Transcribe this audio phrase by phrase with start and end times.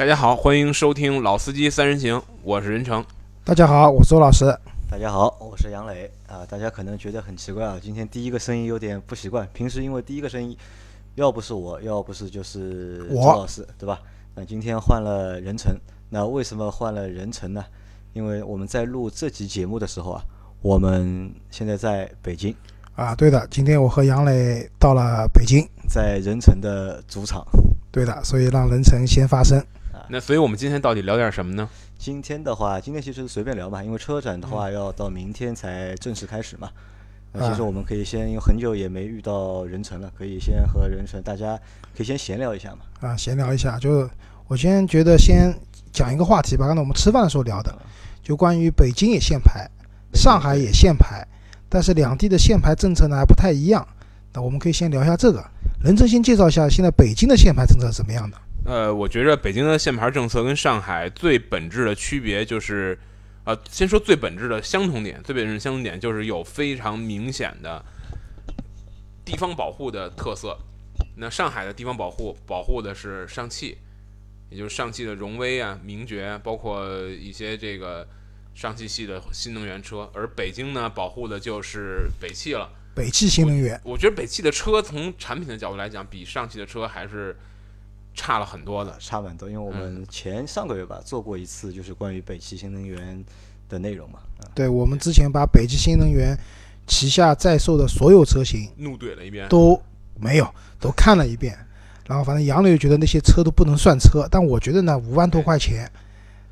[0.00, 3.04] 大家好，欢迎收听《老司机三人行》，我是任成。
[3.44, 4.46] 大家好，我是周老师。
[4.90, 6.40] 大家好，我是杨磊啊。
[6.48, 9.46] 大家可能觉得很奇怪啊，今天第一个声音有点不习惯。
[9.52, 10.56] 平时因为第一个声音，
[11.16, 14.00] 要不是我，要不是就是周老师，对吧？
[14.34, 15.76] 那今天换了任成，
[16.08, 17.62] 那为什么换了任成呢？
[18.14, 20.22] 因为我们在录这期节目的时候啊，
[20.62, 22.56] 我们现在在北京，
[22.94, 27.46] 啊，对的，今天我和杨磊到了北京，在任成的主场。
[27.90, 29.62] 对的，所以让任成先发声。
[30.12, 31.68] 那所以我们今天到底聊点什么呢？
[31.96, 36.68] 今天的话，今天其实随便聊吧，因为车展的话要到明天才正式开始嘛。
[37.32, 41.56] 那其实啊我们可以先，因为很久也没遇到任成了，可以先和任成大家
[41.96, 42.78] 可以先闲聊一下嘛。
[43.08, 44.10] 啊，闲聊一下，就
[44.48, 45.54] 我先觉得先
[45.92, 47.72] 讲一个话题吧，刚才我们吃饭的时候聊的，
[48.20, 49.70] 就关于北京也限牌，
[50.12, 51.24] 上海也限牌，
[51.68, 53.86] 但是两地的限牌政策呢还不太一样。
[54.32, 55.44] 那我们可以先聊一下这个。
[55.84, 58.36] 任成先介绍一下现在北京的限牌政策怎么样的？
[58.66, 62.98] 呃，我觉着北京的限牌政策跟上海最本质的区别就是，
[63.44, 67.84] 呃，先说最本质的相同点，最本质的相同点就是有非常明显的
[69.24, 70.56] 地方保护的特色。
[71.16, 73.76] 那上海的地方保护保护的是上汽，
[74.50, 78.06] 也就是上汽的荣威啊、名爵，包括一些这个
[78.54, 82.70] 上汽系的新能源车，而北京呢保护的就是北汽了。
[82.94, 87.34] 北汽新能源我觉得北汽的车从产品的角度来讲，比上汽的车还是
[88.20, 88.94] 差了很多的。
[89.00, 93.24] 差蛮多，因为我嗯们前上个月吧做过一次，就是关于北汽新能源
[93.66, 94.18] 的内容嘛。
[94.40, 96.38] 啊，对我们之前把北汽新能源
[96.86, 99.80] 旗下在售的所有车型怒怼了一遍，都
[100.16, 101.58] 没有，都看了一遍。
[102.06, 105.90] 然后反正杨柳觉得那些车都不能算车，但我觉得呢，五万多块钱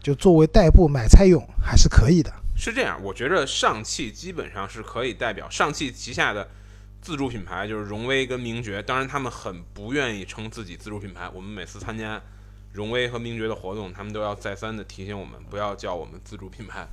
[0.01, 2.33] 就作为代步买菜用还是可以的。
[2.57, 6.49] 是这样，我觉得上汽基本上是可以代表上汽旗下的
[7.01, 8.83] 自主品牌，就是荣威跟名爵。
[8.83, 11.29] 当然，他们很不愿意称自己自主品牌。
[11.33, 12.21] 我们每次参加
[12.73, 16.87] 荣威和名爵的活动，他们都要再三的提醒我们不要叫我们自主品牌。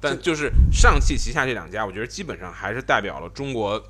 [0.00, 3.82] 但就是上汽旗下这两家，我觉得基本上还是代表了中国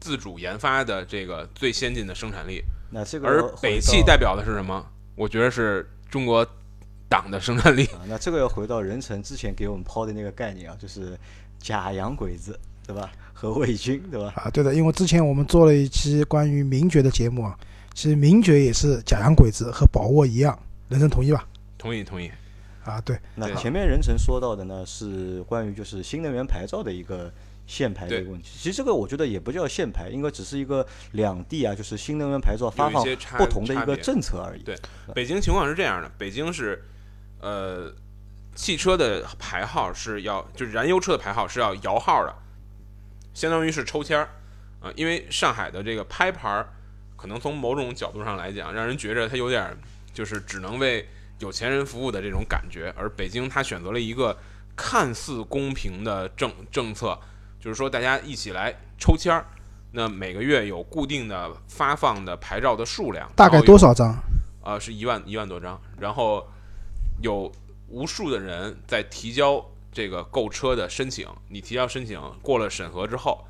[0.00, 2.62] 自主研发的这个最先进的生产力。
[2.90, 4.84] 那这个而北汽代表的是什么？
[5.14, 6.44] 我觉得是中国
[7.08, 7.84] 党的生产力。
[7.86, 11.16] 啊，那这个要回到任晨之前给我们抛的那个概念啊，就是
[11.58, 13.12] 假洋鬼子，对吧？
[13.52, 14.32] 和伪军，对吧？
[14.36, 17.58] 啊，对的，因为之前我们做了一期关于名爵的节目啊，
[17.92, 20.58] 其实名爵也是假洋鬼子，和宝沃一样。
[20.88, 21.46] 任成同意吧？
[21.78, 22.30] 同意，同意。
[22.84, 27.32] 啊，对，那前面任成说到的呢，是关于就是新能源牌照的一个
[27.66, 28.50] 限牌的一个问题。
[28.58, 33.02] 其实这个我觉得也不叫限牌，应该只是一个两地啊，就是新能源牌照发放
[33.38, 34.62] 不同的一个政策而已。
[34.62, 34.76] 对
[35.14, 36.84] 北京情况是这样的，北京是，
[37.40, 37.90] 呃，
[38.54, 42.34] 汽车的牌号是要，就是燃油车的牌号是要摇号的，
[43.34, 44.28] 相当于是抽签儿，
[44.80, 46.68] 啊、因为上海的这个拍牌儿，
[47.16, 49.76] 可能从某种角度上来讲，让人觉着它有点儿
[50.14, 51.06] 就是只能为
[51.40, 54.38] 有钱人服务的这种感觉，而北京它选择了一个
[54.76, 57.18] 看似公平的政政策，
[57.60, 59.44] 就是说大家一起来抽签儿。
[59.96, 64.16] 那每个月有固定的发放的牌照的数量，大概多少张？
[64.62, 66.44] 啊，是一万一万多张，然后
[67.22, 67.52] 有
[67.88, 73.46] 无数的人在提交这个购车的申请，你提交申请过了审核之后，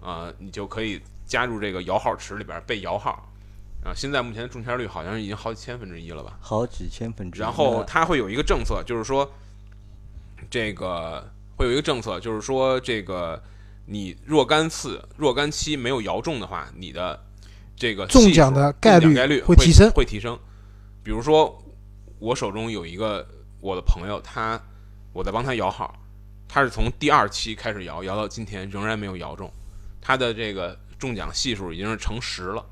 [0.00, 3.28] 啊，你就可以加入这个摇号池里边儿被摇号。
[3.84, 6.38] 啊，现在目前的中签率好像已经好几千分之一了吧？
[6.40, 7.42] 好几千分之一。
[7.42, 9.28] 然后它会有一个政策，就是说，
[10.48, 13.42] 这个会有一个政策，就是说，这个
[13.86, 17.20] 你若干次、若干期没有摇中的话，你的
[17.74, 20.38] 这个中奖的概率概率会提升会提升。
[21.02, 21.60] 比如说，
[22.20, 23.26] 我手中有一个
[23.60, 24.62] 我的朋友，他
[25.12, 25.94] 我在帮他摇号，
[26.48, 29.50] 他是从第二期开始摇，摇到今天仍然没有摇中，
[30.00, 32.64] 他的这个中奖系数已经是乘十了。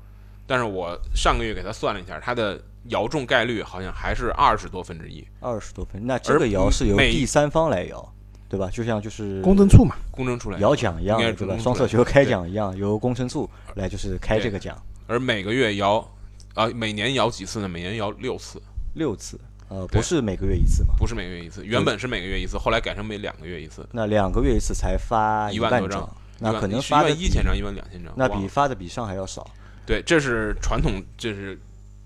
[0.47, 5.25] 但是我上个月给他算了一下，他的摇中概率好像还是二十多分之一。
[5.39, 8.13] 二十多分，那这个摇是由第三方来摇，
[8.49, 8.69] 对吧？
[8.69, 11.57] 就像就是公证处嘛，公证处来摇奖一样对吧？
[11.57, 14.77] 双色球开奖一样，由公证处来就是开这个奖
[15.07, 16.05] 而每个月摇
[16.53, 17.69] 啊，每年摇几次呢？
[17.69, 18.61] 每年摇六次，
[18.95, 19.39] 六次，
[19.71, 20.93] 呃，不是每个月一次嘛？
[20.97, 21.65] 不是每个月一次。
[21.65, 29.49] 原本是每个月一次，后来改成每两个月一次，那两个月一次才发一万多张张，那可能发的比万一千张，一万两千张，那比发的比上还要少。
[29.85, 31.57] 对，这是传统，这是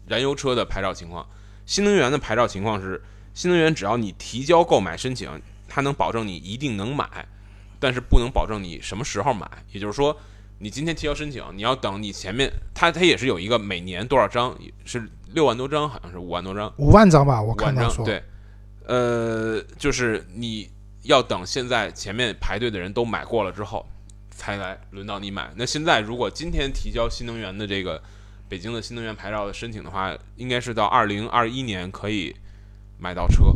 [0.06, 1.28] 燃油车的牌照情况。
[1.66, 3.02] 新能源的牌照情况是，
[3.34, 5.28] 新能源只要你提交购买申请，
[5.68, 7.28] 它能保证你一定能买，
[7.80, 9.50] 但是不能保证你什么时候买。
[9.72, 10.16] 也就是说，
[10.66, 18.04] 你今天提交申请，你要等你前面，它它也是有一个每年多少张，是六万多张，好像是五万多张，五万张吧，我看到说。
[18.04, 18.24] 对，
[18.88, 20.68] 呃，就是你
[21.04, 23.86] 要等现在前面排队的人都买过了之后，
[24.32, 25.54] 才来轮到你买。
[25.56, 28.02] 那现在如果今天提交新能源的这个
[28.50, 32.36] 北京的新能源牌照的申请的话，应该是到二零二一年可以
[32.98, 33.54] 买到车，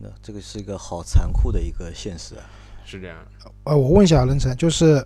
[0.00, 2.42] 那这个是一个好残酷的一个现实啊。
[2.84, 3.16] 是这样。
[3.62, 5.00] 呃，我问一下任晨，就是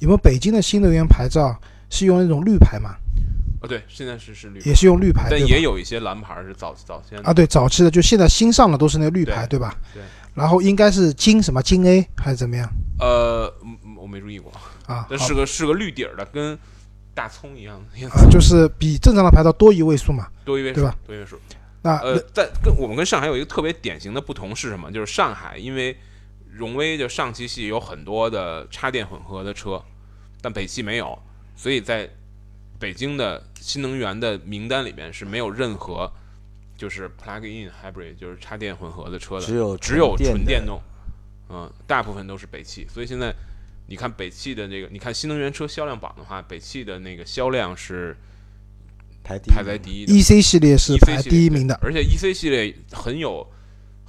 [0.00, 1.58] 有没有北京的新能源牌照
[1.88, 2.96] 是用那种绿牌嘛？
[3.62, 9.74] 哦，对，现在是是绿，也是用绿牌，但也有一些蓝牌是早早先的啊，对，早期的就现在新上的都是那个绿牌，对吧？
[9.94, 10.02] 对。
[10.34, 12.66] 然后应该是金什么金 A 还是怎么样
[12.98, 14.50] 呃，嗯我没注意过，
[14.86, 15.06] 啊？
[15.10, 16.58] 那是个是个绿底儿的，跟
[17.12, 20.28] 大葱一样的颜啊色，，就是比正常的牌照多一位数嘛。
[20.44, 20.96] 多一位数对吧？
[21.06, 21.38] 多一位数。
[21.82, 24.90] 那、呃，在跟我们跟上海有一个特别典型的不同是什么？
[24.90, 25.94] 就是上海因为
[26.52, 29.82] 荣威就上汽系有很多的插电混合的车，
[30.40, 31.18] 但北汽没有，
[31.56, 32.08] 所以在
[32.78, 36.10] 北京的新能源的名单里面是没有任何
[36.76, 40.80] 就是 plug-in hybrid 就是插电混合的车的，只有只有纯电动，
[41.48, 43.34] 嗯，大部分都是北汽，所以现在
[43.86, 48.16] 你看北汽的那个，你看新能源车销量榜的话，北汽的那个销量是
[49.22, 53.46] 排第一排在第一的 EC 系列是 EC 排系列第一名的，而且 EC 系列很有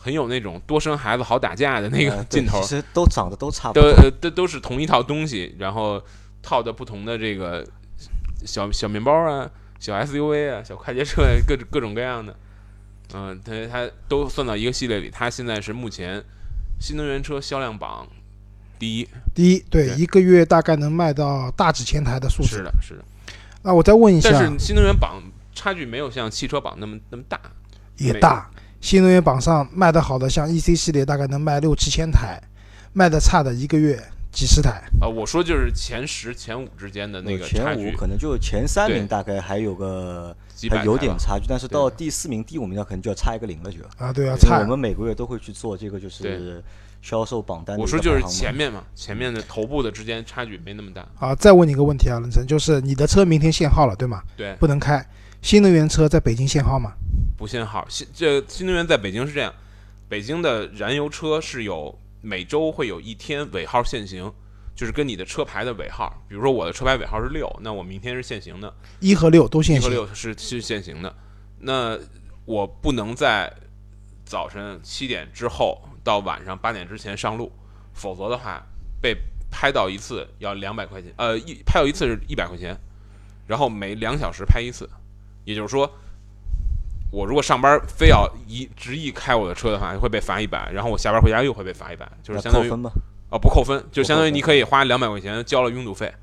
[0.03, 3.93] 很有那种多生孩子好打架的那个 劲头其，实都长得都差不多。
[3.93, 6.01] 都都都是同一套东西，然后
[6.41, 7.63] 套的不同的这个
[8.43, 9.47] 小小面包啊、
[9.79, 12.35] 小 SUV 啊、小快捷车啊，各种各种各样的，
[13.13, 15.11] 嗯、它它都算到一个系列里。
[15.11, 16.23] 它现在是目前
[16.79, 18.07] 新能源车销量榜
[18.79, 22.57] 第一，第一，对，对一个月大概能卖到大几千台的数字。
[22.57, 23.05] 是的，是的。
[23.61, 25.21] 那我再问一下但，是新能源榜
[25.53, 27.39] 差距没有像汽车榜那么那么大，
[27.97, 28.49] 也大，
[28.81, 32.41] 新能源榜上卖的好的，像 EC 系列大概能卖六七千台，
[32.93, 33.97] 卖的差的一个月
[34.31, 34.81] 几十台。
[34.99, 40.35] 啊、我说就是前十、前五之间的那个差前五距，可能就前三名大概还有个
[40.69, 43.77] 还有点差距，但是到第四名、第五名那可能就要差一个零了就。
[43.97, 46.63] 啊，对啊，差我们每个月都会去做这个就是
[47.03, 51.07] 销售榜单我说就是前面嘛，前面的头部的之间差距没那么大。
[51.19, 54.23] 啊，再问你一个问题啊，冷晨，就是你的车明天限号了，对吗？
[54.35, 55.05] 对，不能开。
[55.41, 56.93] 新能源车在北京限号吗？
[57.35, 57.85] 不限号。
[57.89, 59.53] 新这新能源在北京是这样，
[60.07, 64.31] 北京的燃油车是有每周会有一天尾号限行，
[64.75, 70.03] 就是跟你的车牌的尾号，比如说我的车牌尾号是六，那我明天是限行的，一和六都限行一和。
[70.03, 71.13] 六是是限行的。
[71.59, 71.97] 那
[72.45, 73.51] 我不能在
[74.23, 77.51] 早晨七点之后到晚上八点之前上路，
[77.93, 78.63] 否则的话
[79.01, 79.17] 被
[79.49, 82.77] 拍到一次要两百块钱，呃，一拍到一次是一百块钱，
[83.47, 84.89] 然后每两小时拍一次，
[85.43, 85.91] 也就是说，
[87.11, 92.91] 我如果上班非要一执意开我的车的话，会被罚一百，然后我下班回家又会被罚一百，就是相当于那扣分吗？
[93.31, 96.13] 哦，不扣分，就相当于你可以花两百块钱交了拥堵费。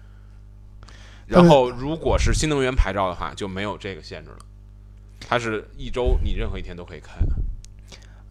[1.26, 4.38] 然后，如果是新能源牌照的话，就没有这个限制了。
[5.20, 7.10] 它是一周你任何一天都可以开。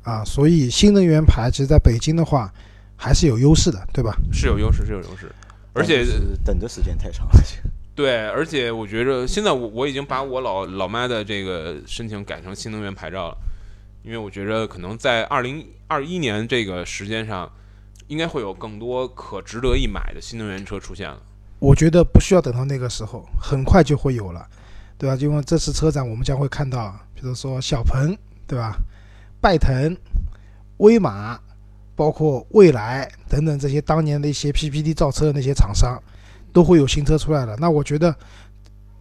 [0.01, 2.51] 啊，所以新能源牌其实在北京的话
[2.95, 4.16] 还是有优势的，对吧？
[4.31, 5.31] 是有优势，是有优势。
[5.74, 6.04] 而且
[6.44, 7.34] 等的时间太长了。
[7.97, 13.38] 对，而且我觉着现在我我已经把我老老妈的这个申请改成新能源牌照了，
[14.03, 17.51] 因为我觉着可能在二零二一年这个时间上，
[18.07, 21.19] 应该会有更多可值得一买的新能源车出现了。
[21.57, 24.47] 我觉得不需要等到那个时候，很快就会有了，
[24.95, 25.15] 对吧？
[25.19, 28.15] 因为这次车展我们将会看到，比如说小鹏，
[28.45, 28.77] 对吧？
[29.41, 29.97] 拜腾、
[30.77, 31.39] 威马，
[31.95, 36.00] 包括蔚来等等这些当年的一些 PPT 造车的那些厂商，
[36.51, 37.55] 都会有新车出来了。
[37.59, 38.15] 那我觉得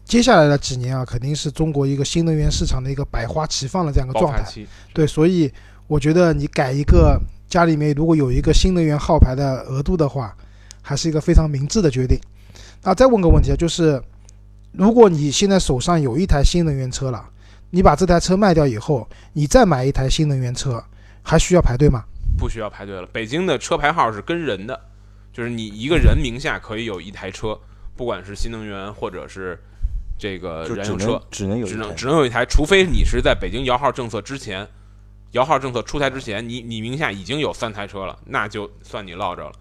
[0.05, 4.45] 接下来的几年啊，肯定是中国一个新能源市场的一个百花齐放的这样一个状态。
[4.93, 5.53] 对，所以
[5.87, 10.37] 我觉得你改一个家里面如果有一个新能源号牌的额度的话，
[10.83, 12.19] 还是一个非常明智的决定。
[12.83, 14.01] 那再问个问题啊，就是
[14.73, 17.29] 如果你现在手上有一台新能源车了，
[17.71, 20.83] 你把这台车卖掉以后，你再买一台新能源车，
[21.23, 22.05] 还需要排队吗？
[22.39, 23.07] 不需要排队了。
[23.13, 24.79] 北京的车牌号是跟人的，
[25.37, 27.59] 就是你一个人名下可以有一台车，
[27.95, 29.59] 不管是新能源或者是
[30.19, 34.67] 这个燃油车能，只能有只能只能有一台，除非你是在北京摇号政策之前，
[35.33, 39.53] 摇号政策出台之前，你你名下已经有三台车了，那就算你落着了。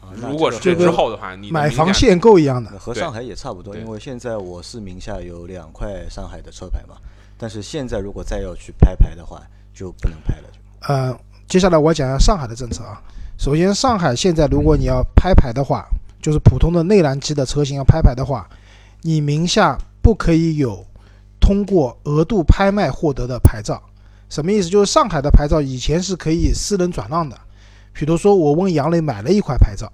[0.00, 2.78] 啊如果是之后的话，你买房限购一样的。
[2.78, 6.96] 和上海也差不多，因为现在我是名下有两块上海的车牌嘛，
[7.36, 9.42] 但是现在如果再要去拍牌的话，
[9.74, 13.02] 就不能拍了，就呃，接下来我讲一下上海的政策啊。
[13.38, 15.88] 首先，上海现在如果你要拍牌的话，
[16.20, 18.48] 就是普通的内燃机的车型要拍牌的话，
[19.02, 20.84] 你名下不可以有
[21.38, 23.80] 通过额度拍卖获得的牌照。
[24.28, 24.68] 什么意思？
[24.68, 27.38] 就是上海的牌照以前是可以私人转让的，
[27.92, 29.90] 比如说我问杨磊买了一块牌照，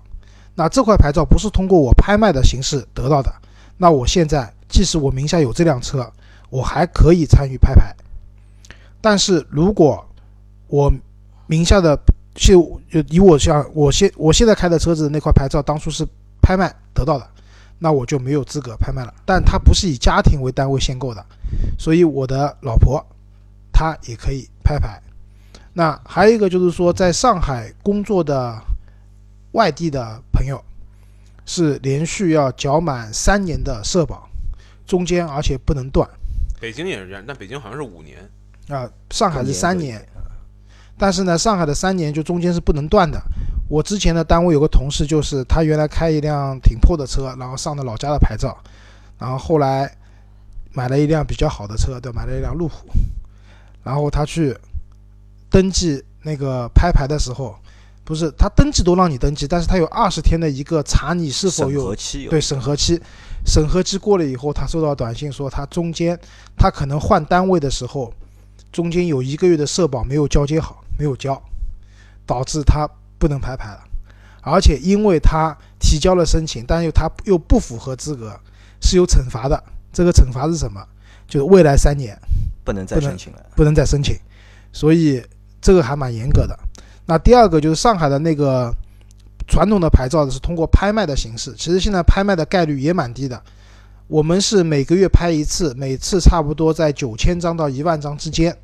[0.55, 3.31] 那这块牌照不是通过我拍卖的形式得到的，
[3.77, 6.11] 那我现在即使我名下有这辆车，
[6.49, 7.95] 我还可以参与拍牌。
[9.03, 10.03] 但是如果
[10.67, 10.91] 我
[11.47, 11.95] 名下的
[12.35, 16.07] 就以我像我现我现在开的车子那块牌照当初是
[16.43, 17.26] 拍卖得到的，
[17.79, 19.14] 那我就没有资格拍卖了。
[19.25, 21.25] 但它不是以家庭为单位限购的，
[21.79, 23.05] 所以我的老婆
[23.73, 25.00] 她也可以拍牌。
[25.73, 28.61] 那还有一个就是说，在上海工作的
[29.53, 30.62] 外地的朋友，
[31.47, 34.29] 是连续要缴满三年的社保，
[34.87, 36.09] 中间而且不能断
[36.61, 38.19] 北京也是这样，但北京好像是五年。
[38.69, 38.91] 啊。
[39.11, 40.09] 上海是三年，年，
[40.97, 43.21] 但是呢，上海的三年就中间是不能断的。
[43.69, 48.57] 我之前的单位有个同事，就是他原来开一辆挺破的车，然后上的老家的牌照，
[49.19, 49.91] 然后后来
[50.73, 52.87] 买了一辆比较好的车，对，买了一辆路虎，
[53.83, 54.57] 然后他去
[55.49, 57.57] 登记那个拍牌的时候，
[58.05, 61.97] 不是他登记都让你登记，但是他有二十天的一个查你是否有
[62.29, 63.01] 对审核期，
[63.47, 66.19] 审核期过了以后，他收到短信说他中间
[66.55, 68.13] 他可能换单位的时候，
[68.71, 71.41] 中间有一个月的社保没有交接好，没有交，
[72.27, 73.81] 导致他不能拍牌了。
[74.43, 78.39] 而且因为他提交了申请，但又他又不符合资格，
[78.81, 79.63] 是有惩罚的。
[79.93, 80.85] 这个惩罚是什么？
[81.27, 82.19] 就是未来三年
[82.65, 83.39] 不能再申请了。
[83.57, 84.15] 不能再申请，
[84.73, 85.25] 所以
[85.63, 86.59] 这个还蛮严格的。
[87.07, 88.71] 那第二个就是上海的那个
[89.47, 93.43] 传统的牌照是通过拍卖的形式，其实现在拍卖的概率也蛮低的。
[94.07, 98.55] 我们是每个月拍一次，每次差不多在九千张到一万张之间，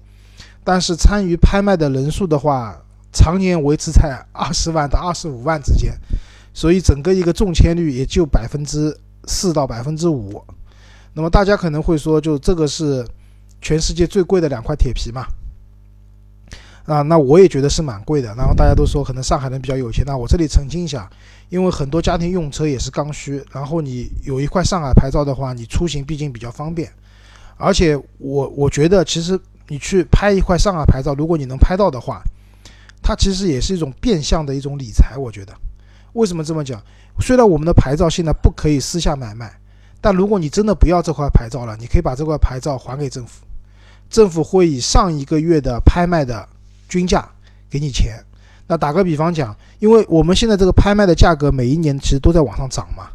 [0.72, 2.80] 但是参与拍卖的人数的话，
[3.12, 5.92] 常年维持在二十万到二十五万之间，
[6.54, 10.40] 所以整个一个中签率也就百分之四到百分之五。
[11.12, 13.04] 那么大家可能会说，就这个是
[13.60, 15.26] 全世界最贵的两块铁皮嘛？
[16.84, 18.32] 啊，那我也觉得是蛮贵的。
[18.36, 21.10] 然后大家都说可能上海人比较有钱，那我这里澄清一下，
[21.48, 26.88] 因为很多家庭用车也是刚需，然后你有一块上海牌照的话，你出行毕竟比较方便。
[27.56, 29.36] 而且我我觉得其实
[29.70, 32.20] 你去拍一块上海牌照，如果你能拍到的话，
[33.00, 35.16] 它其实也是一种变相的一种理财。
[35.16, 35.54] 我觉得，
[36.14, 36.82] 为什么这么讲？
[37.20, 39.48] 虽然我们的牌照现在不可以私下买卖，
[40.00, 43.44] 但如果你真的不要这块牌照了，你可以把这块牌照还给政府，
[44.10, 46.48] 政府会以上一个月的拍卖的
[46.88, 47.28] 均价
[47.70, 48.18] 给你钱。
[48.66, 53.08] 那打个比方讲，因为我们现在这个拍卖的价格每一年其实都在往上涨嘛。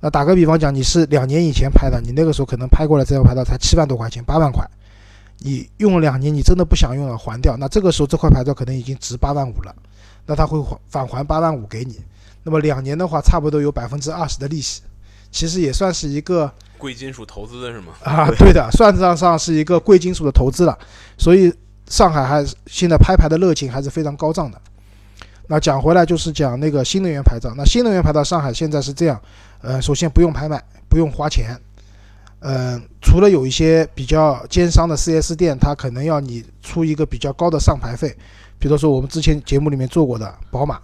[0.00, 4.66] 那打个比方讲，你是两年以前拍的，你那个时候可能拍过来这块牌照才七万多块钱，八万块，
[5.40, 7.56] 你用了两年，你真的不想用了，还掉。
[7.58, 9.74] 那这个时候这块牌照可能已经值八万五了，
[10.26, 12.00] 那他会还返还八万五给你。
[12.42, 14.82] 那么两年的话，差不多有百分之二十的利息，
[15.30, 17.92] 其实也算是一个贵金属投资的是吗？
[18.02, 20.76] 啊，对的，算账上是一个贵金属的投资了。
[21.16, 21.52] 所以
[21.88, 24.60] 上海还是现在拍牌的热情还是非常高涨的。
[25.46, 27.52] 那讲回来就是讲那个新能源牌照。
[27.56, 29.20] 那新能源牌照上海现在是这样，
[29.62, 31.58] 呃，首先不用拍卖，不用花钱，
[32.40, 38.16] 呃，除了有一些比较奸商的 4S 店，它可能要你出一个比较高的上牌费，
[38.58, 40.80] 比如说我们之前节目里面做过的宝马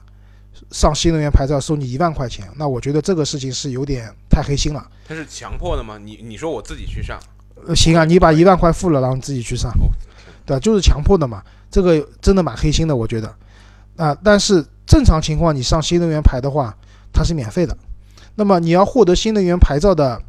[0.71, 4.85] 上新能源牌照收你一万块钱，那我觉得这个事情是有点太黑心了。
[5.07, 5.99] 它是强迫的吗？
[6.03, 7.19] 你你说我自己去上，
[7.67, 9.71] 呃，行啊，你把一万块付了，然后你自己去上。
[9.73, 9.87] 哦，
[10.45, 10.61] 对吧？
[10.61, 13.35] 就是强迫的嘛，这个真的蛮黑心的，我觉得。
[13.97, 16.77] 啊，但是正常情况，你上新能源牌的话，
[17.13, 17.77] 它是免费的。
[18.35, 20.21] 那么你要获得新能源牌照的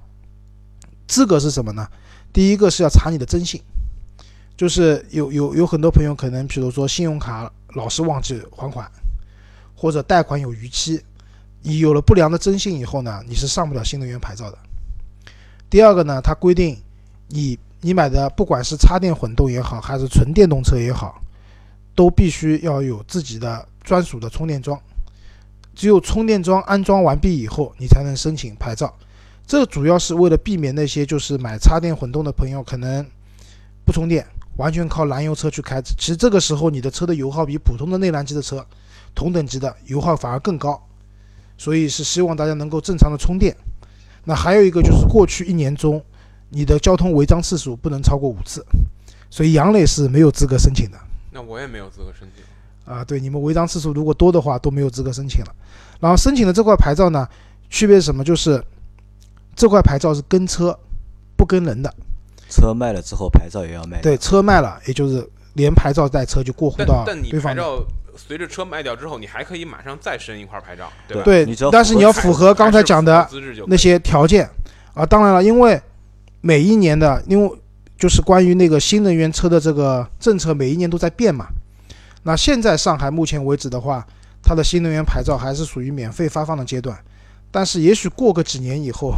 [1.08, 1.88] 资格是什么呢？
[2.34, 3.62] 第一个是要查你的征信，
[4.58, 8.90] 就是有有有很多朋友可能，比如说信用卡老是忘记还款，
[9.76, 11.02] 或者贷款有逾期，
[11.62, 14.58] 你有了不良的征信以后呢，你是上不了新能源牌照的。
[15.70, 16.78] 第二个呢，它规定
[17.28, 21.22] 你你买的不管是插电混动也好，还是纯电动车也好，
[21.94, 24.80] 都必须要有自己的专属的充电桩。
[25.74, 28.94] 只有充电桩安装完毕以后，你才能申请牌照。
[29.48, 33.06] 这主要是为了避免那些就是买插电混动的朋友可能
[33.86, 34.26] 不充电，
[34.58, 35.82] 完全靠燃油车去开。
[35.82, 38.66] 其实这个时候你的车的油耗比普通的内燃机的车
[39.14, 40.82] 同等级的油耗反而更高，
[41.58, 43.56] 所以是希望大家能够正常的充电。
[44.24, 46.04] 那还有一个就是过去一年中
[46.50, 48.66] 你的交通违章次数不能超过五次，
[49.30, 50.98] 所以杨磊是没有资格申请的。
[51.32, 52.44] 那我也没有资格申请。
[52.92, 55.56] 啊，对，你们违章次数如果多的话都没有资格申请了。
[56.00, 57.28] 然后申请的这块牌照呢，
[57.70, 58.24] 区别是什么？
[58.24, 58.64] 就是
[59.56, 60.78] 这块牌照是跟车，
[61.36, 61.94] 不跟人的。
[62.50, 64.02] 车卖了之后，牌照也要卖。
[64.02, 67.62] 对，，车卖了，也就是连牌照带车就过户但到但你对方的。
[67.62, 67.84] 牌照
[68.18, 71.24] 随着车卖掉之后，你还可以马上再申一块牌照，对吧？
[71.24, 73.28] 对但是你要符合刚才讲的
[73.68, 74.50] 那些条件
[74.94, 75.06] 啊。
[75.06, 75.82] 当然了，因为
[76.40, 77.52] 每一年的，因为
[77.98, 81.48] 就是关于那个新能源车的这个政策，每一年都在变嘛。
[82.24, 84.06] 那现在上海目前为止的话，
[84.42, 86.98] 它的新能源牌照还是属于免费发放的阶段，
[87.56, 89.14] 但是也许过个几年以后，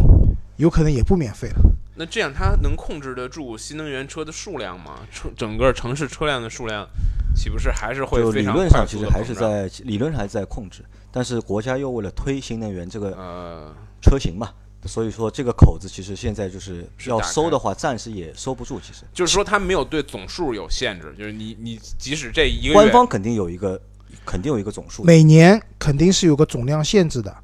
[0.57, 1.55] 有可能也不免费了。
[1.95, 4.99] 那这样它能控制得住新能源车的数量吗？
[5.11, 6.87] 车整个城市车辆的数量，
[7.35, 14.51] 岂不是还是会就理非常论上其实还是在理论上还是在控制，但是国家又为了推新能源这个呃，车型嘛，
[14.85, 18.79] 所以说这个口子其实现在就是要收的话，暂时也收不住。
[18.79, 23.81] 其实就是说它没有对总数有限制，就是你你即使这一个官方肯定有一个，
[24.23, 25.03] 肯定有一个总数。
[25.03, 27.35] 每年肯定是有个总量限制的，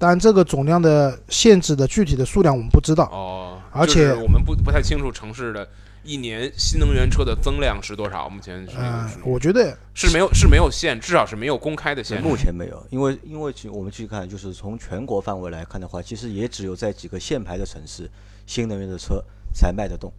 [0.00, 3.04] 但这个总量的限制的具体的数量我们不知道。
[3.12, 5.68] 哦，而且就是我们不不太清楚城市的
[6.02, 8.74] 一年新能源车的增量是多少，目前是
[9.22, 12.26] 我觉得是没有是没有限，至少是没有公开的限制。
[12.26, 18.10] 目前没有，因为因为其我们去看，就是从全国范围来看的话，其实也只有在几个限牌的城市，
[18.46, 20.10] 新能源的车才卖得动。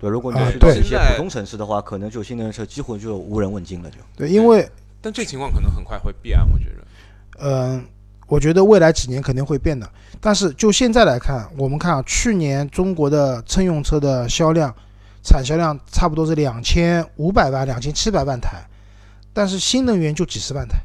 [0.00, 3.96] 对，如果你去到一些普通城市的话，可能就新能源车几乎就无人问津了就。
[4.16, 4.66] 对，因为
[5.02, 6.86] 但这情况可能很快会变，我觉得。
[7.38, 7.84] 嗯，
[8.26, 9.88] 我觉得未来几年肯定会变的。
[10.20, 14.74] 但是就现在来看，我们看啊，去年中国的乘用车的销量，
[15.22, 18.66] 产销量差不多是两千五百万、两千七百万台，
[19.32, 20.78] 但是新能源就几十万台，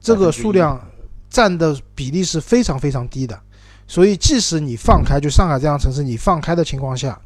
[0.00, 0.80] 这个数量
[1.28, 3.38] 占的比例是非常非常低的。
[3.86, 7.20] 所以，即使你放开，就上海这样城市，你放开的情况下，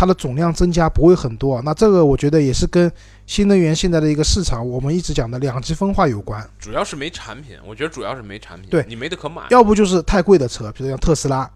[0.00, 1.60] 它的总量增加不会很多。
[1.60, 2.90] 那这个我觉得也是跟
[3.26, 6.42] 新能源现在的一个市场，我们一直讲的两极分化有关。
[6.58, 9.42] 主要是没产品，我觉得主要是没产品，对你没得可买。
[9.50, 11.46] 要不就是太贵的车，比如像特斯拉，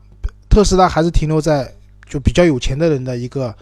[0.50, 1.72] 特斯拉还是停留在
[2.06, 3.56] 就比较有钱的人的一个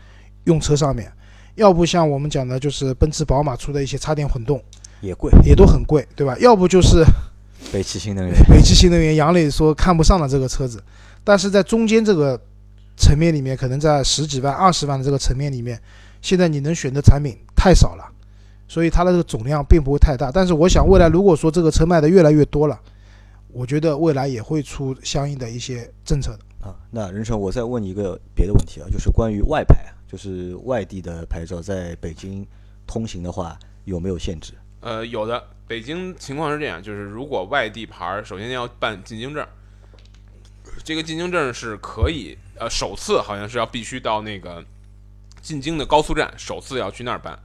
[0.47, 1.07] 用车上面；
[1.55, 4.61] 要不像我们讲的，就是奔驰、宝马出的一些插电混动，
[5.01, 6.37] 也贵，也都很贵，对吧？
[6.41, 7.05] 要不就是
[7.73, 8.35] 北汽新能源。
[8.51, 10.83] 北汽新能源，杨磊说看不上了这个车子，
[11.23, 12.37] 但是在中间这个
[12.97, 15.81] 层面里面，可能在十几万、二十万的这个层面里面，
[16.21, 18.05] 现在你能选的产品太少了，
[18.69, 20.31] 所以它的这个总量并不会太大。
[20.31, 22.79] 但是我想，未来如果说这个车卖的越来越多了，
[23.49, 26.69] 我觉得未来也会出相应的一些政策的。
[26.69, 32.47] 啊，那任成，我再问你一个别的问题啊，就是关于外牌，就是外地的牌照在北京
[32.87, 34.53] 通行的话有没有限制？
[34.81, 39.45] 呃，有的，北京情况是这样，就是如果外地牌儿，首先要办进京证，
[40.85, 44.65] 这个进京证是可以，呃，首次好像是要必须到那个
[45.41, 47.37] 进京的高速站，首次要去那儿办，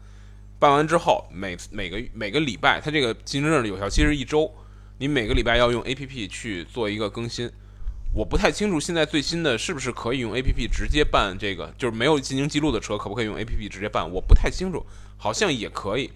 [0.60, 4.54] 办完之后，每每个每个礼拜，它这个进京证的有效期是一周，
[5.00, 7.50] 你每个礼拜要用 APP 去做一个更新。
[8.14, 14.08] 我不太清楚现在最新的是不是可以用 APP 直接办这个，就是没有进京记录的车可不可以用 APP 直接办？
[14.08, 14.86] 我不太清楚，
[15.18, 16.12] 好像也可以。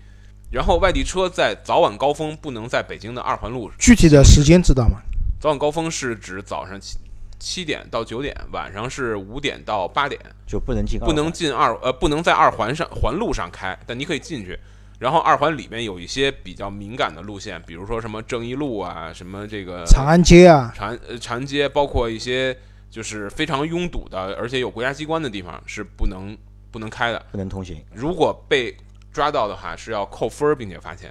[0.52, 5.02] 然后外地车在早晚高峰不能在北京的二环路，具体的时间知道吗？
[5.40, 6.98] 早晚高峰是指早上七
[7.42, 14.58] 七点到九点，晚上是五点到八点，就不能进不能进二呃不能在二环上环路上开，但你可以进去。
[15.00, 22.56] 然后二环里面有一些比较敏感的路线，比如说什么正义路啊，什么这个长安街啊，长安呃长安街，包括一些
[22.92, 26.38] 就是非常拥堵的，而且有国家机关的地方是不能
[26.70, 27.26] 不能开的。
[27.32, 27.84] 不能通行。
[27.92, 28.78] 如果被
[29.12, 31.10] 抓到的话，是要扣分儿并且罚钱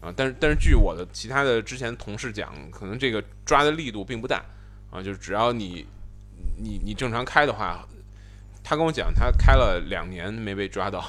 [0.00, 0.12] 啊。
[0.16, 4.44] 但是但是据我的其他的之前同事讲，可能这个抓的力度并不大
[4.92, 5.86] 啊，就是只要你
[6.58, 7.84] 你你正常开的话，
[8.62, 11.02] 他跟我讲他开了两年没被抓到，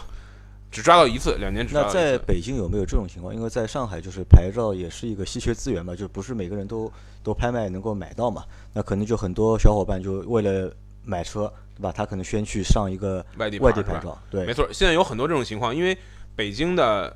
[0.72, 2.00] 只抓到一次，两年只抓那到一次。
[2.00, 3.36] 在北京有没有这种情况？
[3.36, 6.92] 因为在上海，就是牌照也是一个稀缺资源嘛，就不是每个人都
[7.22, 8.46] 都拍卖能够买到嘛。
[8.74, 11.92] 那可能就很多小伙伴就为了买车，对吧？
[11.92, 15.98] 他可能先去上一个外地外地牌照，对没，错，现在有很多这种情况，因为
[16.38, 17.14] 北京的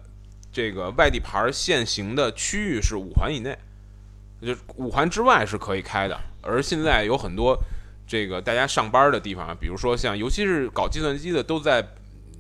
[0.52, 3.58] 这个外地牌儿限行的区域是五环以内，
[4.42, 6.20] 就是五环之外是可以开的。
[6.42, 7.58] 而现在有很多
[8.08, 11.86] 这个大家上班的地方，比如说像尤其是搞计算机的，都在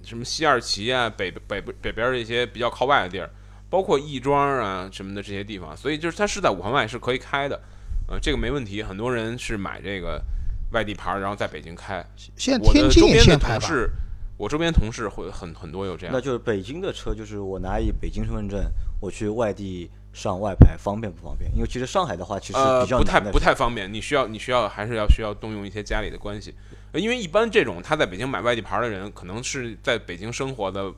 [0.04, 3.30] 什么西二旗啊、北北北边儿这些比较靠外的地儿，
[3.70, 7.62] 包括亦庄啊什么的这些地方，所以就是它是在五环外是可以开的，
[8.08, 8.82] 呃，这个没问题。
[8.82, 10.24] 很多人是买这个
[10.72, 12.06] 外地牌儿，然后在北京开。
[12.38, 13.68] 现在我的天津也周边的限牌吧？
[13.68, 13.90] 同事，
[14.38, 16.22] 我周边同事会很很多有这样那。
[16.22, 18.64] 就是北京的车，就是我拿一北京身份证，
[19.02, 21.50] 我去外地上外牌，方便不方便？
[21.56, 26.56] 因为其实上海的话，其实呃，比较不太不太方便，你需要你需要还是要需要动用一些家里的关系，
[26.92, 30.92] 呃因为一般这种他在北京买外地牌的人，可能是在北京生活的，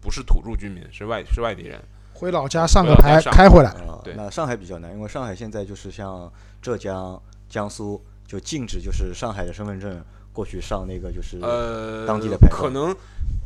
[0.00, 1.82] 不是土著居民，是外是外地人。
[2.14, 10.00] 回老家上个牌开回来，啊对，那上海比较难，因为上海现在就是像浙江、江苏就禁止就是上海的身份证
[10.32, 12.94] 过去上那个就是呃，当地的牌照可能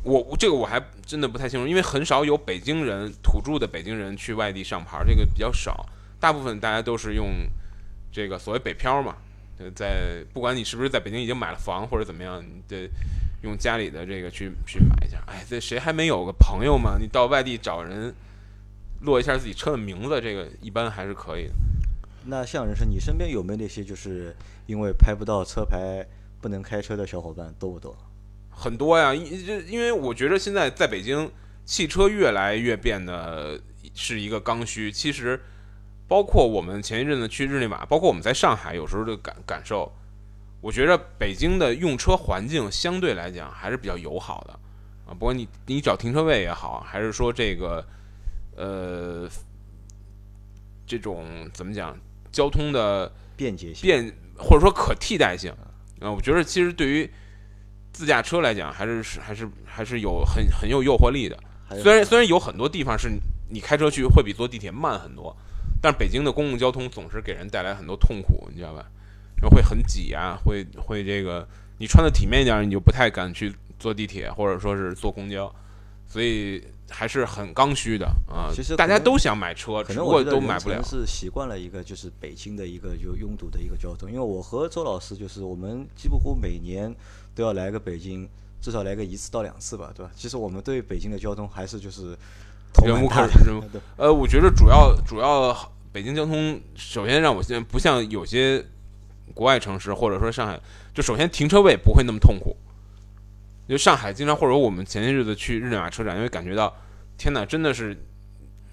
[0.07, 5.85] 我我这个我还真的不太清楚，因为很少有北京人土著的北京人去外地上牌，这个比较少，
[6.21, 7.27] 大部分大家都是用
[8.12, 9.16] 这个所谓北漂嘛，
[9.59, 12.88] 呃在不管你是不是在北京已经买了房或者怎么样，你得
[13.42, 15.21] 用家里的这个去去买一下。
[15.27, 16.97] 哎，这谁还没有个朋友嘛？
[17.01, 18.14] 你到外地找人
[19.01, 21.53] 落一下自己车的名字，这个一般还是可以的。
[22.27, 24.33] 那像人生，你身边有没有那些就是
[24.66, 26.07] 因为拍不到车牌
[26.40, 27.97] 不能开车的小伙伴多不多？
[28.59, 31.31] 很多呀，因这因为我觉得现在在北京，
[31.66, 33.61] 汽车越来越变得
[33.95, 34.90] 是一个刚需。
[34.90, 35.38] 其实，
[36.09, 39.92] 包括我们前一阵子去日内瓦，包括我们在上海有时候的感感受，
[40.62, 44.55] 我觉得北京的用车环境相对来讲还是比较友好的
[45.07, 45.12] 啊。
[45.12, 47.87] 不管你你找停车位也好，还是说这个
[48.57, 49.29] 呃
[50.87, 51.95] 这种怎么讲
[52.33, 55.53] 交通的便捷性，便或者说可替代性
[56.01, 57.11] 啊，我觉得其实对于
[57.96, 61.38] 自驾车来讲，还是是还是还是有很很有诱惑力的。
[61.82, 63.11] 虽然虽然有很多地方是
[63.48, 65.35] 你开车去会比坐地铁慢很多，
[65.80, 68.85] 但是北京的公共交通总是给人带来很多痛苦，你知道吧？
[69.40, 75.50] 然后会很挤啊，会会这个你穿的体面一点，你就不太敢去坐地铁或者说是坐公交，
[76.06, 78.52] 所以还是很刚需的啊。
[78.54, 80.82] 其实大家都想买车，只不过都买不了。
[80.85, 86.94] 是习惯了一个就是北京的一个就拥堵的一个交通，因为我和周老师就是我们几乎每年
[87.37, 88.29] 都要来个北京，
[88.61, 90.11] 至少来个一次到两次吧，对吧？
[90.16, 92.16] 其实我们对北京的交通还是就是
[92.72, 93.62] 头忍无可蛮大的忍无
[93.96, 95.55] 呃，我觉得主要主要
[95.92, 98.64] 北京交通，首先让我现在不像有些
[99.35, 100.59] 国外城市或者说上海，
[100.94, 102.57] 就首先停车位不会那么痛苦。
[103.68, 106.72] 就上海经常或者我们前些日子去日内瓦车展，因为感觉到，
[107.18, 107.96] 天哪，真的是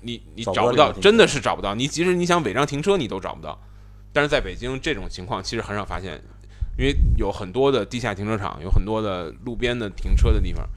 [0.02, 1.73] 你你找不到，真的是找不到。
[1.73, 3.60] 你即使你想违章停车，你都找不到。
[4.12, 6.21] 但是在北京这种情况其实很少发现，
[6.77, 10.67] 因为有很多的地下停车场，有很多的路边的停车的地方，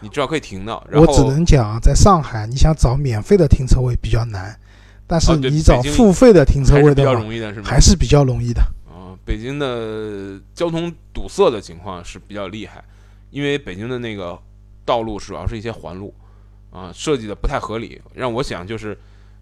[0.00, 0.84] 你至少可以停到。
[0.88, 4.58] 然后我只能讲，在上海你想找免费的停车位比较难，
[5.06, 7.66] 但是你找付费的停车还是比较位的话，容易的，是吗？
[7.66, 8.60] 还是比较容易的。
[8.86, 12.84] 啊，北京的交通堵塞的情况是比较厉害，
[13.30, 14.38] 因为北京的那个
[14.84, 16.14] 道路主要是一些环路，
[16.70, 18.96] 啊，设计的不太合理，让我想就是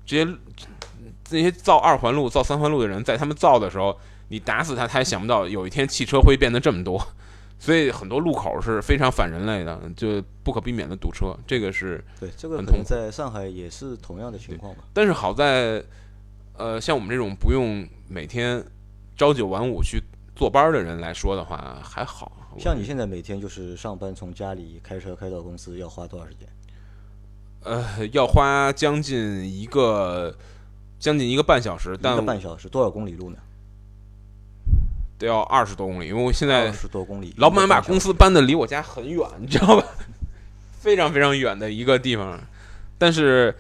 [0.06, 0.26] 这些
[1.22, 3.94] 这些造二环路、造三环路的人，在他们造的时候，
[4.28, 7.00] 你打死他，他也想不到有一天汽车会变得这么多，
[7.58, 14.84] 所以很多路口是非常反人类的，就不可避免的堵车，这个是对这个可能在上海也是同样的情况吧。
[14.92, 15.82] 但是好在，
[16.56, 18.64] 呃，像我们这种不用每天
[19.16, 20.02] 朝九晚五去
[20.36, 22.32] 坐班儿的人来说的话，还好。
[22.58, 26.48] 像你现在每天就是上班从家里开车开到公司要花多少时间？
[27.64, 30.36] 呃，要花将近一个
[30.98, 33.38] 将近一个半小时，一但个半小时，多少公里路呢？
[35.18, 37.34] 得要二十多公里，因为我现在二十多公里。
[37.38, 39.84] 老板把公司搬的离我家很远，你知道吧？
[40.80, 42.40] 非常非常远的一个地方，
[42.96, 43.54] 但是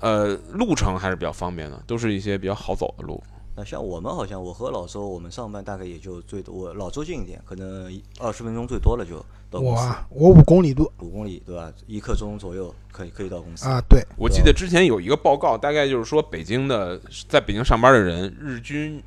[0.00, 3.22] 呃，路程还是比较方便的，都是一些比较好走的路。
[3.54, 9.18] 那像我们好像，我和老周，我们上班大概也就最多，我老周近一点，可能二十分钟最多了就
[9.50, 11.70] 到公司，我啊，我五公里多五公里对吧？
[11.88, 13.68] 一刻钟左右可以可以到公司。
[13.68, 19.02] 啊，对，我记得之前有一个报告，大概就是说北京的在北京上班的人，日均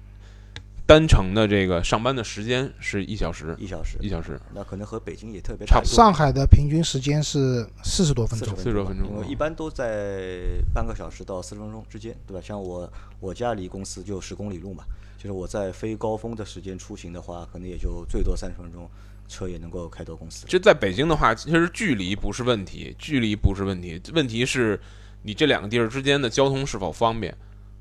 [0.92, 4.38] 单程的这个上班的时间是一小时，一小时，一小时。
[4.54, 8.74] 那可能和北京也特别差不多上海的平均时间是四十多分钟四十。
[8.74, 10.42] 多分钟因为一般都在
[10.74, 12.42] 半个小时到四十分钟之间，对吧？
[12.46, 14.84] 像我我家离公司就十公里路嘛，
[15.18, 18.90] 就是我在非高峰的时间出行的话，可能也就最多三十分钟，
[19.30, 20.46] 车也能够开到公司。
[20.50, 24.78] 这在北京的话，其实距离不是问题，距离不是问题，问题是
[25.22, 27.34] 你这两个地儿之间的交通是否方便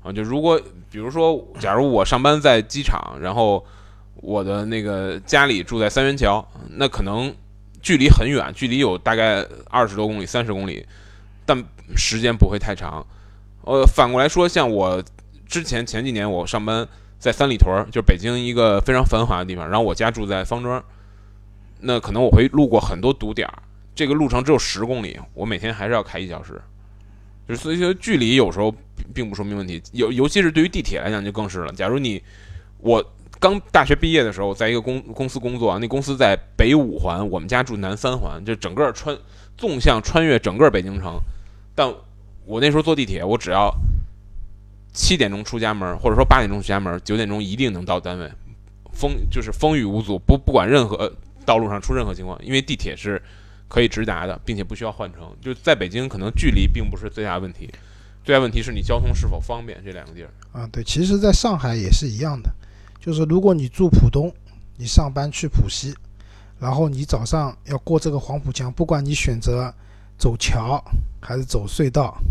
[0.03, 0.11] 啊？
[0.11, 0.59] 就如果
[0.89, 3.65] 比如说，假如我上班在机场，然后
[4.15, 7.33] 我的那个家里住在三元桥，那可能
[7.81, 10.85] 距离很远，距离有大概二十多公里、三十公里，
[11.45, 11.63] 但
[11.95, 13.05] 时间不会太长。
[13.63, 15.03] 呃，反过来说，像我
[15.47, 16.87] 之前前几年我上班
[17.19, 20.83] 在三里屯，就是北京一个非常繁华的地方，然后我家住在方庄。
[21.81, 23.63] 那可能我会路过很多堵点儿，
[23.95, 26.61] 这个路程只有十公里，我每天还是要开一小时，
[27.47, 31.73] 就是所以说距离有时候并并不说明问题，尤尤其是对于地铁来讲就更是了。
[31.73, 32.21] 假如你
[32.79, 33.03] 我
[33.39, 39.17] 刚大学毕业的时候，在一个公公司工作，那公司在北五环，我们家住南三环，就整个穿
[39.57, 41.19] 纵向穿越整个北京城，
[41.73, 41.91] 但
[42.45, 43.73] 我那时候坐地铁，我只要
[44.93, 48.31] 七点钟出家门，或者说八点钟出家门，九点钟一定能到单位，
[48.93, 51.11] 风就是风雨无阻，不不管任何
[51.45, 53.21] 道路上出任何情况，因为地铁是
[53.71, 55.21] 可以直达的，并且不需要换乘。
[55.39, 57.73] 就在北京，可能距离并不是最大问题，
[58.21, 60.29] 最大问题是你交通是否方便这两个地儿。
[60.51, 62.53] 啊，对，其实，在上海也是一样的，
[62.99, 64.29] 就是如果你住浦东，
[64.75, 65.95] 你上班去浦西，
[66.59, 69.73] 然后你早上要过这个黄浦江，不管你选择
[70.17, 70.83] 走桥
[71.21, 72.21] 还是走隧道，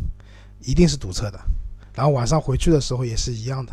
[0.61, 1.41] 一定是堵车的。
[1.95, 3.73] 然后晚上回去的时候也是一样的。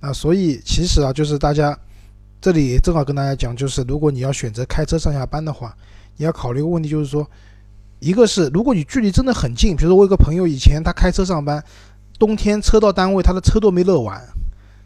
[0.00, 1.78] 那所以其实啊，就是大家
[2.40, 5.76] 这里正好跟大家讲，就是如果你要选择开车上下班的话，
[6.16, 7.28] 你要考虑一个问题，就是说，
[8.00, 11.62] 一个是如果你距离真的很近，比如说我有个朋友以前他开车上班，
[12.18, 14.22] 冬天车到单位他的车都没热完，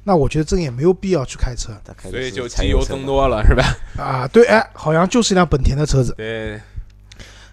[0.04, 3.64] 那我觉得这个也没有必要去开车所以就机油增多了，是吧？
[4.02, 4.28] 啊。
[4.28, 6.14] 对，哎，好像就是一辆本田的车子。
[6.16, 6.60] 对，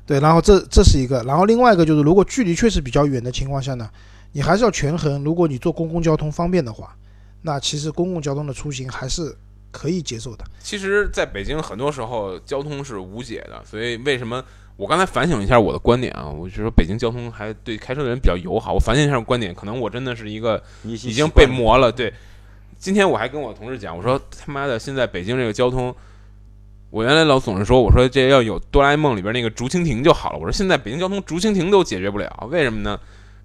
[0.05, 3.89] 对，然后这这是一个，然后另外一个就是，如果距离确实比较远的情况下呢，
[4.31, 5.23] 你还是要权衡。
[5.23, 6.95] 如果你坐公共交通方便的话，
[7.41, 9.35] 那其实公共交通的出行还是
[9.71, 10.45] 可以接受的。
[10.59, 14.43] 其实，在北京很多时候交通是无解的，所以为什么
[14.75, 16.27] 我刚才反省了一下我的观点啊？
[16.27, 18.73] 我就说北京交通还对开车的人比较友好。
[18.73, 21.91] 我反省一下观点，可能我真的是一个已经被磨了。
[21.91, 22.13] 对，
[22.77, 25.95] 今天我还跟我同事讲，我说他妈的，现在北京这个交通，
[26.89, 30.37] 我原来老总是说，我说这要有哆啦 A 梦里边那个竹蜻蜓就好了。
[30.37, 32.99] 我说现在北京交通竹蜻蜓都解决不了，为什么呢？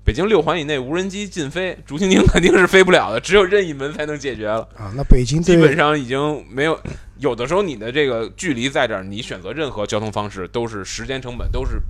[0.05, 4.69] 北京六环以内无人机禁飞，竹蜻蜓肯定是飞不了的，只有任意门才能解决了。
[4.77, 6.77] 啊，那北京基本上已经没有，
[7.19, 11.81] 有的时候你的这个距离在这儿，你选择任何交通方式都是时间成本，都是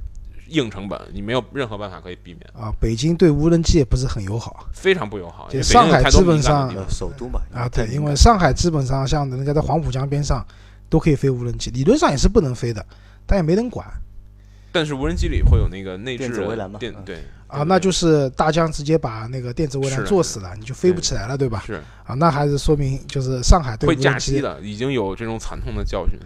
[0.49, 5.49] 硬成本，你没有任何办法可以避免，啊，北京对无人机也不是很友好非常不友好。
[5.51, 7.67] 就上海基本上首都嘛啊。
[7.71, 10.47] 对，因为上海基本上像人家在黄浦江边上
[10.91, 12.85] 都可以飞无人机，理论上也是不能飞的，
[13.25, 13.87] 但也没人管
[14.73, 17.63] 但是无人机里会有那个内置电子围栏嘛电嗯对啊。
[17.63, 21.63] 那就是大疆直接把那个电子围栏做死了，你就飞不起来了，对吧？
[21.67, 26.19] 是啊，那还是说明就是上海对会无人机炸机的，已经有这种惨痛的教训。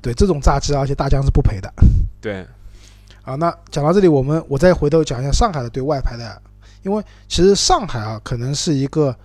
[0.00, 1.72] 对这种炸机，而且大疆是不赔的。
[2.20, 2.46] 对，
[3.22, 6.40] 啊，那讲到这里，我们我再回头讲一下上海的对外牌的，
[6.82, 9.16] 因为其实上海啊，可能是一个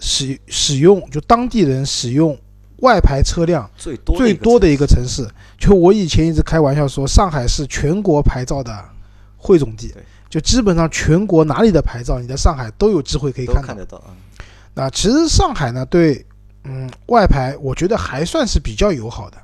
[0.00, 2.34] 使使用就当地人使用
[2.78, 5.28] 外牌车辆最多最多的一个个城市。
[5.58, 8.84] 就我以前一直开玩笑说，上海是全国牌照的
[9.36, 9.94] 汇总地，
[10.28, 13.76] 就基本上全国哪里的牌照，你在上海都有机会可以看到看。
[13.76, 14.10] 得到啊。
[14.74, 16.26] 那其实上海呢，对
[16.64, 19.38] 嗯外牌，我觉得还算是比较友好的。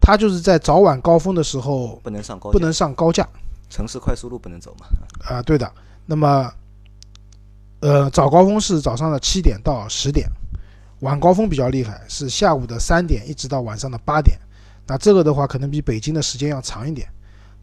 [0.00, 3.26] 它就是在早晚高峰的时候不能上高，不能上高架。
[3.70, 4.86] 城市快速路不能走嘛。
[5.26, 5.70] 啊，对的。
[6.06, 6.50] 那么，
[7.80, 10.26] 呃，早高峰是早上的七点到十点，
[11.00, 14.38] 晚高峰比较厉害，是下午的三点一直到晚上的八点。
[14.86, 17.08] 那这个的话，可能比北京的时间要长一点。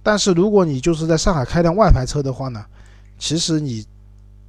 [0.03, 2.63] 但是如果你就是在上海开辆外牌车的话呢，
[3.17, 3.85] 其实你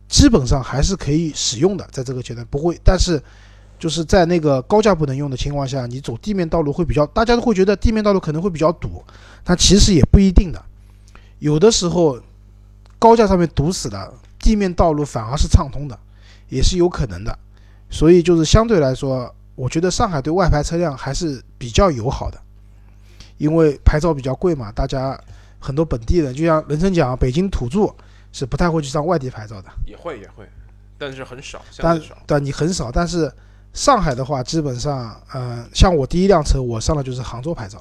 [0.06, 2.78] 基本上还是可以使用的，在这个阶段不会。
[2.84, 3.20] 但是
[3.78, 9.02] 就是在那个高架不能用的情况下，你走地面道路会比较，大家都会觉得地面道路可能会比较堵，
[9.42, 10.62] 但其实也不一定的。
[11.38, 12.20] 有的时候
[12.98, 15.98] 高架上面堵死了，地面道路反而是畅通的，
[16.48, 17.38] 也是有可能的。
[17.90, 22.38] 所以就是相对来说，我觉得上海对外牌车辆还是比较友好的，
[23.38, 25.18] 因为牌照比较贵嘛，大家
[25.58, 27.92] 很多本地人，就像人生讲，北京土著
[28.32, 30.46] 是不太会去上外地牌照的，也会也会，
[30.98, 32.02] 但是很少，相但。
[32.26, 32.90] 但你很少。
[32.92, 33.32] 但是
[33.72, 37.80] 上海的话，基本上，嗯、像我第一辆车，我上的就是杭州牌照，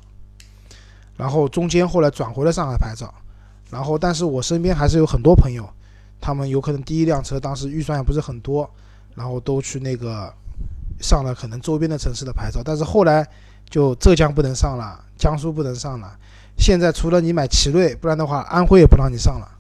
[1.18, 3.14] 然后中间后来转回了上海牌照，
[3.70, 5.68] 然后但是我身边还是有很多朋友，
[6.22, 8.70] 他们有可能第一辆车当时预算也不是很多，
[9.16, 10.32] 然后都去那个
[11.02, 13.28] 上了可能周边的城市的牌照，但是后来
[13.70, 16.16] 就浙江不能上了，江苏不能上了，
[16.58, 19.52] 现在除了你买奇瑞，不然的话安徽也不让你上了。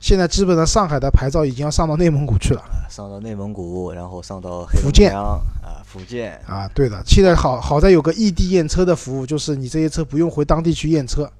[0.00, 2.62] 现在基本上上海的牌照已经要上到内蒙古去了。
[2.90, 5.40] 上到内蒙古，然后上到福建啊，
[5.86, 11.30] 福建啊，对的，现在好好在有个异地验车的服务，就是你这些车不用回当地去验车。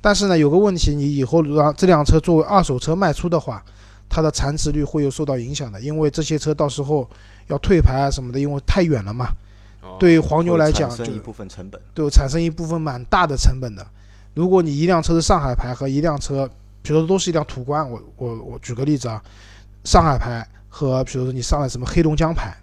[0.00, 3.62] 但是呢，有个问题，你以后让这辆车作为二手车卖出的话，
[4.10, 7.08] 它的残值率会有受到影响的，因为这些车到时候
[7.46, 9.26] 要退牌啊什么的，因为太远了嘛。
[9.80, 11.80] 哦对于黄牛来讲，就产生一部分成本。
[11.94, 13.86] 对产生一部分蛮大的成本的。
[14.34, 16.46] 如果你一辆车是上海牌和一辆车，
[16.82, 19.22] 比如说都是一辆途观，我我我举个例子啊，
[19.84, 22.54] 上海牌和比如说你上了什么黑龙江牌，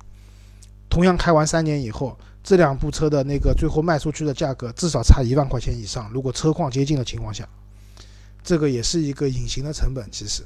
[0.90, 6.10] 同样开完三年以后，这两部车的那个最后卖出去的价格至少差一万块钱以上。
[6.14, 7.48] 如果车况接近的情况下，
[8.44, 10.08] 这个也是一个隐形的成本。
[10.12, 10.44] 其实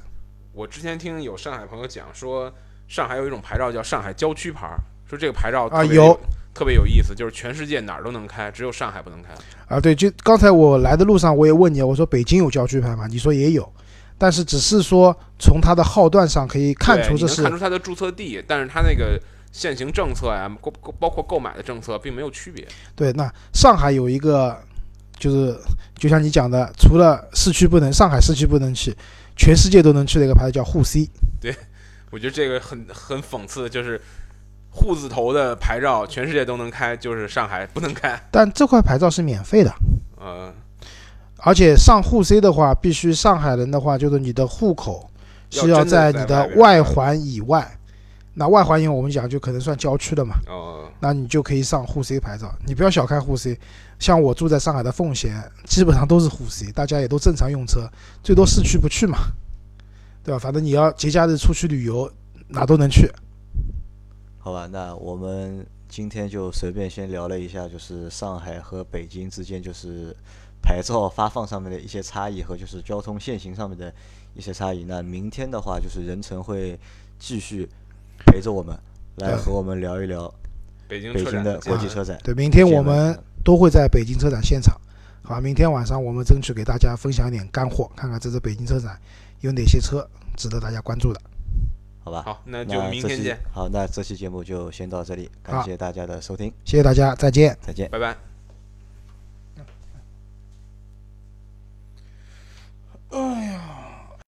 [0.53, 2.51] 我之前听有上海朋友讲说，
[2.87, 4.77] 上海有一种牌照叫上海郊区牌儿，
[5.09, 6.19] 说这个牌照特别啊有
[6.53, 9.29] 特别有意思，就是全世界哪儿都能开，只有上海不能开。
[9.67, 13.07] 啊，对，就刚才我来的路上我也问你，我说北京有郊区牌吗？
[13.07, 13.71] 你说也有，
[14.17, 19.17] 但是只是说从它的号段上可以看出这是看出它的注册地，但是它那个
[19.53, 22.67] 现行政策呀，购购包括购买的政策并没有区别。
[22.93, 24.61] 对，那上海有一个，
[25.17, 25.57] 就是
[25.95, 28.93] 就像你讲的，除了市区不能，上海市区不能去，
[29.41, 31.09] 全世界都能去的一个牌子叫沪 C。
[31.39, 31.55] 对
[32.11, 33.99] 我觉得这个很很讽刺，就是
[34.69, 38.21] 沪字头的牌照全世界都能开，就是上海不能开。
[38.29, 39.73] 但这块牌照是免费的，
[40.21, 40.53] 嗯，
[41.37, 45.09] 而且上沪 C 的话，必须上海人的话，就是你的户口
[45.49, 47.75] 是要在你的外环以外。
[48.33, 52.53] 那外环以，我们讲就可能算郊区的嘛，哦，那你就可以上沪 C 牌照。
[52.65, 53.59] 你不要小看沪 C，
[53.99, 57.89] 像我住在上海的奉贤，基本上都是沪 C，大家也都正常用车，
[58.23, 59.17] 最多市区不去嘛，
[60.23, 60.39] 对吧？
[60.39, 62.09] 反正你要节假日出去旅游，
[62.47, 63.11] 哪都能去。
[64.39, 70.15] 好吧，那我们今天就随便先聊了一下，就是上海和北京之间就是
[70.61, 73.93] 牌照发放上面的一些差异和就是交通限行上面的
[74.33, 74.85] 一些差异。
[74.85, 76.79] 那明天的话，就是任晨会
[77.19, 77.69] 继续
[78.31, 78.77] 陪着我们
[79.17, 80.33] 来和我们聊一聊
[80.87, 84.79] 北京北京的国际车展对明天我们都会在北京车展现场。
[85.23, 88.97] 好明天晚上我们争取给大家分享一点干货看看这次北京车展
[89.41, 91.21] 有哪些车值得大家关注的。
[92.03, 92.23] 好吧。
[92.23, 93.37] 好那就明天见。
[93.51, 96.51] 好那这期节目就先到这里感谢大家的收听。
[96.63, 97.57] 谢谢大家再见。
[97.61, 97.89] 再见。
[97.89, 98.17] 拜拜。
[103.09, 103.80] 哎呀。